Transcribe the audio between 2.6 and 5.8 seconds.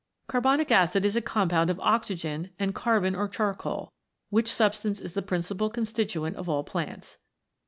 carbon or charcoal, which substance is the principal